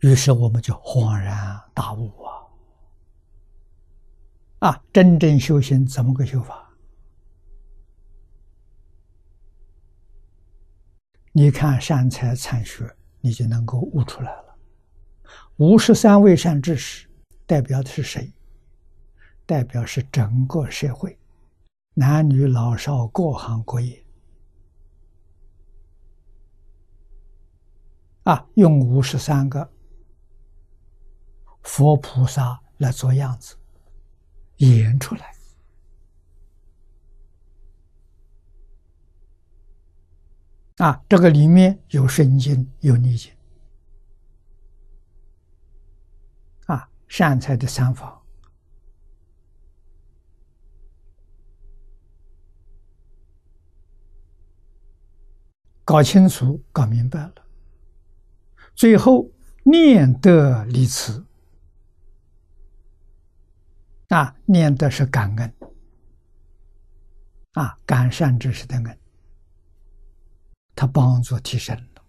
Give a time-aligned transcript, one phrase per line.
[0.00, 2.12] 于是我们就恍然大悟
[4.60, 4.68] 啊！
[4.68, 6.70] 啊，真正修行怎么个修法？
[11.32, 14.56] 你看善财参学，你就能够悟出来了。
[15.56, 17.08] 五十三位善知识
[17.46, 18.30] 代表的是谁？
[19.46, 21.18] 代表是整个社会，
[21.94, 24.04] 男女老少各行各业。
[28.24, 29.72] 啊，用五十三个。
[31.66, 33.56] 佛菩萨来做样子，
[34.58, 35.34] 演出来
[40.78, 41.02] 啊！
[41.08, 43.32] 这个里面有顺境，有逆境
[46.66, 46.88] 啊！
[47.08, 48.22] 善财的三法，
[55.84, 57.34] 搞清楚、搞明白了，
[58.74, 59.30] 最后
[59.64, 61.25] 念得离慈。
[64.08, 65.54] 啊，念的是感恩，
[67.54, 68.98] 啊，感善知识的恩，
[70.76, 72.04] 他帮助提升了，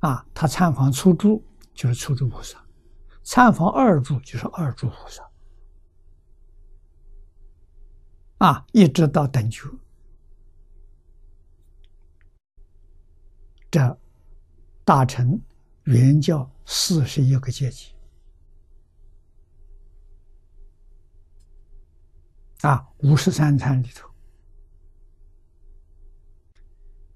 [0.00, 1.42] 啊，他参访初住
[1.74, 2.62] 就是初住菩萨，
[3.22, 5.30] 参访二住就是二住菩萨，
[8.38, 9.70] 啊，一直到等觉，
[13.70, 13.98] 这
[14.84, 15.40] 大乘
[15.84, 17.94] 原教四十一个阶级。
[22.62, 24.08] 啊，五十三参里头，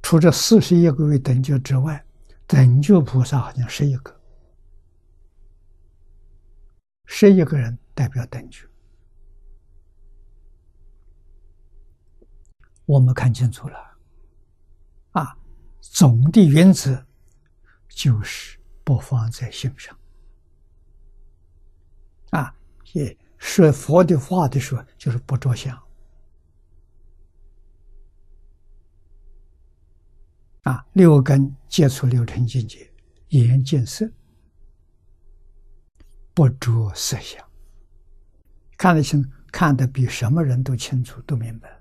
[0.00, 2.04] 除这四十一个位等觉之外，
[2.46, 4.20] 等觉菩萨好像十一个，
[7.06, 8.68] 十一个人代表等觉。
[12.84, 13.78] 我们看清楚了，
[15.10, 15.36] 啊，
[15.80, 17.04] 总的原则
[17.88, 19.98] 就是不放在心上，
[22.30, 22.54] 啊，
[22.92, 23.18] 也。
[23.44, 25.76] 说佛的话的时候，就是不着相
[30.62, 30.86] 啊。
[30.92, 32.88] 六根接触六尘境界，
[33.30, 34.08] 眼见色，
[36.32, 37.44] 不着色相，
[38.78, 41.80] 看得清，看得比什么人都清楚，都明白。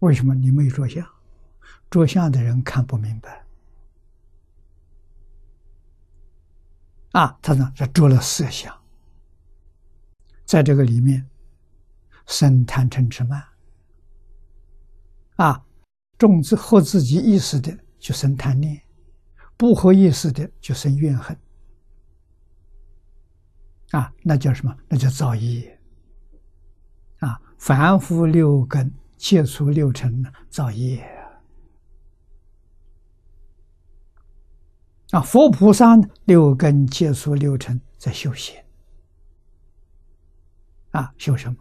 [0.00, 1.06] 为什么你没有着相？
[1.88, 3.46] 着相的人看不明白
[7.12, 7.38] 啊。
[7.40, 8.76] 他呢，他着了色相。
[10.46, 11.28] 在这个里面，
[12.24, 13.44] 生贪嗔痴慢，
[15.34, 15.66] 啊，
[16.16, 18.80] 种子合自己意识的就生贪念，
[19.56, 21.36] 不合意识的就生怨恨，
[23.90, 24.74] 啊，那叫什么？
[24.88, 25.78] 那叫造业，
[27.18, 31.04] 啊，凡夫六根接触六尘造业，
[35.10, 35.96] 啊，佛菩萨
[36.26, 38.54] 六根接触六尘在修行。
[40.96, 41.56] 啊，修什么？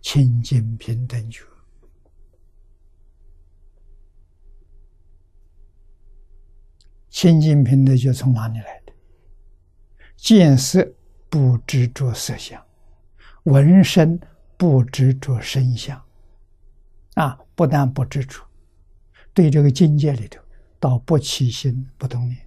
[0.00, 1.44] 清净平等觉。
[7.10, 8.92] 清净平等觉从哪里来的？
[10.16, 10.94] 见色
[11.28, 12.64] 不执着色相，
[13.42, 14.18] 闻声
[14.56, 16.02] 不执着声相。
[17.16, 18.42] 啊，不但不执着，
[19.34, 20.40] 对这个境界里头，
[20.80, 22.38] 到不起心不动念。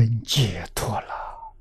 [0.00, 1.54] 真解脱了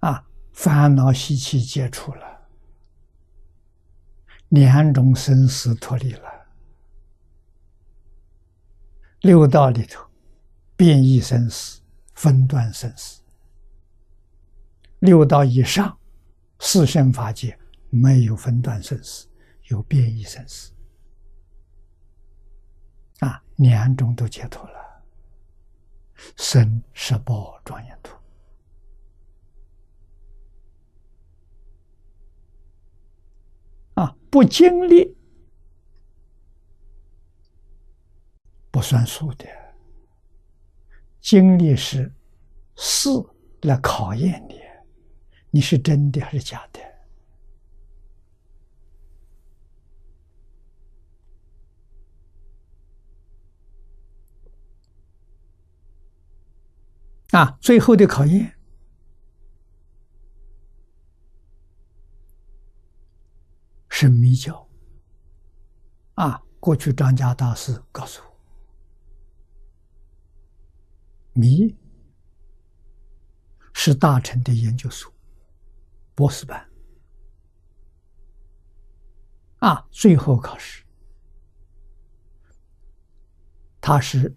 [0.00, 0.26] 啊！
[0.52, 2.46] 烦恼习气解除了，
[4.50, 6.46] 两种生死脱离了，
[9.22, 10.06] 六道里头
[10.76, 11.80] 变异生死、
[12.14, 13.22] 分段生死；
[14.98, 15.98] 六道以上
[16.58, 19.26] 四圣法界没有分段生死，
[19.68, 20.70] 有变异生死。
[23.20, 25.02] 啊，两种都解脱了，
[26.36, 28.16] 生十报庄严土。
[33.94, 35.16] 啊，不经历
[38.70, 39.46] 不算数的，
[41.20, 42.10] 经历是
[42.76, 43.10] 事
[43.62, 44.58] 来考验你，
[45.50, 46.80] 你是真的还是假的。
[57.32, 58.58] 啊，最后的考验
[63.88, 64.68] 是迷教。
[66.14, 68.36] 啊，过去张家大师告诉我，
[71.32, 71.74] 迷
[73.72, 75.10] 是大臣的研究所，
[76.14, 76.68] 博士班。
[79.60, 80.84] 啊，最后考试，
[83.80, 84.36] 他是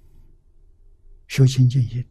[1.27, 2.05] 修清净心，